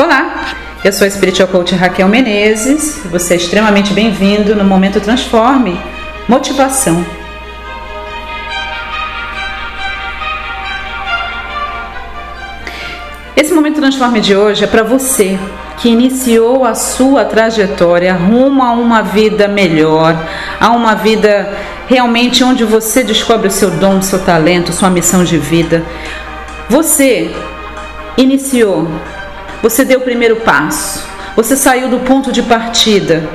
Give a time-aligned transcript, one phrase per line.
[0.00, 0.46] Olá,
[0.82, 5.78] eu sou a Spiritual Coach Raquel Menezes você é extremamente bem-vindo no Momento Transforme
[6.26, 7.04] Motivação.
[13.36, 15.38] Esse Momento Transforme de hoje é para você
[15.76, 20.16] que iniciou a sua trajetória rumo a uma vida melhor,
[20.58, 21.54] a uma vida
[21.86, 25.84] realmente onde você descobre o seu dom, o seu talento, sua missão de vida.
[26.70, 27.30] Você
[28.16, 28.88] iniciou
[29.62, 31.04] você deu o primeiro passo.
[31.36, 33.28] Você saiu do ponto de partida.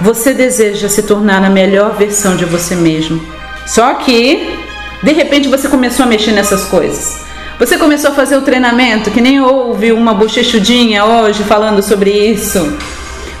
[0.00, 3.20] Você deseja se tornar a melhor versão de você mesmo.
[3.66, 4.58] Só que,
[5.02, 7.20] de repente, você começou a mexer nessas coisas.
[7.58, 12.76] Você começou a fazer o treinamento, que nem houve uma bochechudinha hoje falando sobre isso.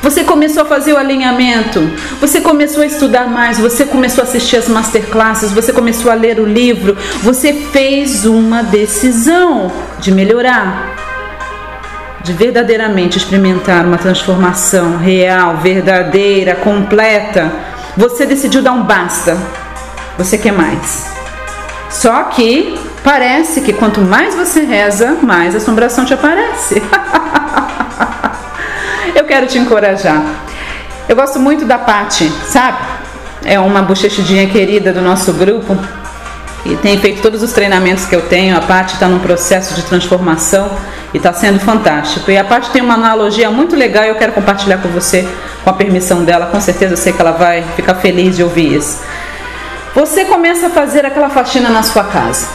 [0.02, 1.80] Você começou a fazer o alinhamento,
[2.20, 6.38] você começou a estudar mais, você começou a assistir as masterclasses, você começou a ler
[6.38, 10.97] o livro, você fez uma decisão de melhorar
[12.28, 17.50] de verdadeiramente experimentar uma transformação real, verdadeira, completa,
[17.96, 19.34] você decidiu dar um basta.
[20.18, 21.06] Você quer mais.
[21.88, 26.82] Só que parece que quanto mais você reza, mais assombração te aparece.
[29.16, 30.22] Eu quero te encorajar.
[31.08, 32.76] Eu gosto muito da Pati, sabe?
[33.42, 35.78] É uma bochechudinha querida do nosso grupo
[36.66, 38.54] e tem feito todos os treinamentos que eu tenho.
[38.54, 40.70] A Paty está num processo de transformação
[41.12, 42.30] e está sendo fantástico.
[42.30, 45.26] E a Paty tem uma analogia muito legal e eu quero compartilhar com você,
[45.64, 46.46] com a permissão dela.
[46.46, 49.02] Com certeza eu sei que ela vai ficar feliz de ouvir isso.
[49.94, 52.46] Você começa a fazer aquela faxina na sua casa.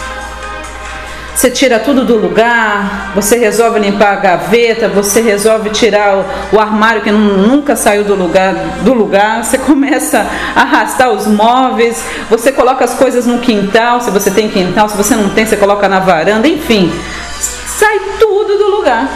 [1.36, 6.60] Você tira tudo do lugar, você resolve limpar a gaveta, você resolve tirar o, o
[6.60, 12.52] armário que nunca saiu do lugar, do lugar, você começa a arrastar os móveis, você
[12.52, 15.90] coloca as coisas no quintal, se você tem quintal, se você não tem, você coloca
[15.90, 16.94] na varanda, enfim,
[17.84, 19.10] sai tudo do lugar.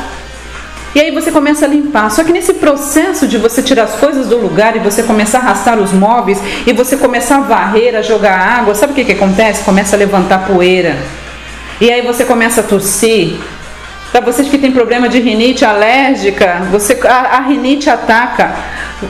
[0.94, 2.10] E aí você começa a limpar.
[2.12, 5.42] Só que nesse processo de você tirar as coisas do lugar e você começar a
[5.42, 9.12] arrastar os móveis e você começar a varrer, a jogar água, sabe o que, que
[9.14, 9.64] acontece?
[9.64, 10.98] Começa a levantar poeira.
[11.80, 13.38] E aí você começa a tossir.
[14.12, 18.56] Para vocês que têm problema de rinite alérgica, você, a, a rinite ataca,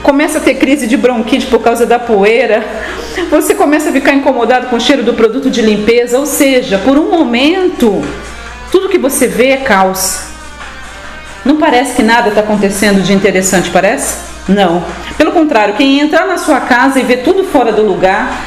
[0.02, 2.64] começa a ter crise de bronquite por causa da poeira,
[3.30, 6.98] você começa a ficar incomodado com o cheiro do produto de limpeza, ou seja, por
[6.98, 8.02] um momento,
[8.98, 10.24] que você vê é caos.
[11.44, 14.16] Não parece que nada está acontecendo de interessante, parece?
[14.48, 14.82] Não.
[15.16, 18.44] Pelo contrário, quem entrar na sua casa e ver tudo fora do lugar,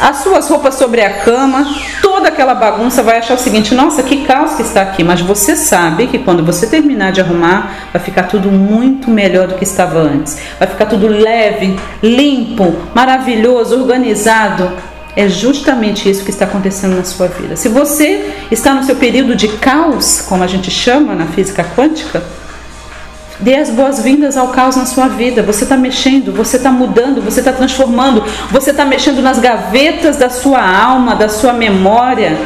[0.00, 1.66] as suas roupas sobre a cama,
[2.00, 5.02] toda aquela bagunça vai achar o seguinte: nossa, que caos que está aqui.
[5.02, 9.56] Mas você sabe que quando você terminar de arrumar, vai ficar tudo muito melhor do
[9.56, 10.38] que estava antes.
[10.58, 14.70] Vai ficar tudo leve, limpo, maravilhoso, organizado.
[15.18, 17.56] É justamente isso que está acontecendo na sua vida.
[17.56, 22.22] Se você está no seu período de caos, como a gente chama na física quântica,
[23.40, 25.42] Dê as boas-vindas ao caos na sua vida.
[25.44, 30.28] Você está mexendo, você está mudando, você está transformando, você está mexendo nas gavetas da
[30.28, 32.36] sua alma, da sua memória.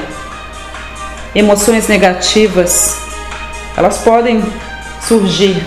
[1.35, 2.99] Emoções negativas,
[3.75, 4.43] elas podem
[5.01, 5.63] surgir.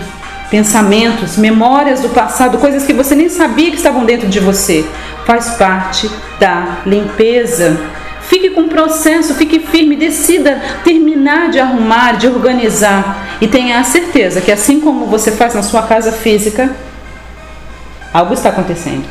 [0.48, 4.84] Pensamentos, memórias do passado, coisas que você nem sabia que estavam dentro de você.
[5.26, 7.76] Faz parte da limpeza
[8.28, 13.84] Fique com o processo, fique firme, decida terminar de arrumar, de organizar e tenha a
[13.84, 16.70] certeza que assim como você faz na sua casa física,
[18.12, 19.04] algo está acontecendo.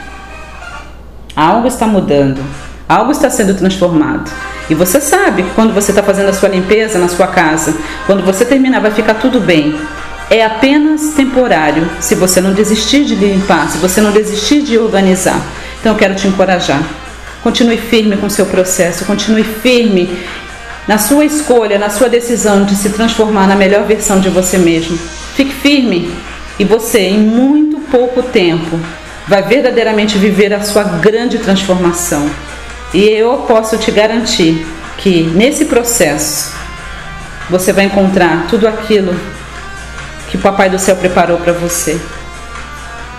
[1.34, 2.42] Algo está mudando,
[2.90, 4.30] algo está sendo transformado.
[4.70, 7.74] E você sabe que quando você está fazendo a sua limpeza na sua casa,
[8.06, 9.80] quando você terminar, vai ficar tudo bem.
[10.30, 15.40] É apenas temporário se você não desistir de limpar, se você não desistir de organizar.
[15.86, 16.82] Então eu quero te encorajar.
[17.44, 20.18] Continue firme com o seu processo, continue firme
[20.88, 24.98] na sua escolha, na sua decisão de se transformar na melhor versão de você mesmo.
[25.36, 26.12] Fique firme
[26.58, 28.80] e você, em muito pouco tempo,
[29.28, 32.28] vai verdadeiramente viver a sua grande transformação.
[32.92, 34.66] E eu posso te garantir
[34.98, 36.52] que nesse processo
[37.48, 39.16] você vai encontrar tudo aquilo
[40.32, 42.02] que o Papai do Céu preparou para você.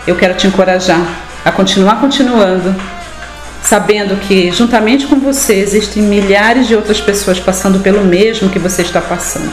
[0.05, 2.75] Eu quero te encorajar a continuar continuando
[3.63, 8.83] sabendo que juntamente com você existem milhares de outras pessoas passando pelo mesmo que você
[8.83, 9.53] está passando.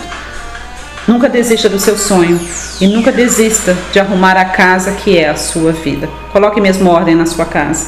[1.08, 2.40] Nunca desista do seu sonho
[2.82, 6.10] e nunca desista de arrumar a casa que é a sua vida.
[6.32, 7.86] Coloque mesmo ordem na sua casa.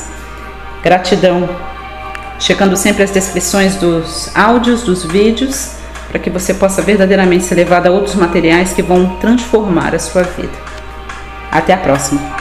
[0.84, 1.50] Gratidão.
[2.40, 5.72] Checando sempre as descrições dos áudios, dos vídeos,
[6.10, 10.24] para que você possa verdadeiramente ser levado a outros materiais que vão transformar a sua
[10.24, 10.54] vida.
[11.52, 12.35] Até a próxima!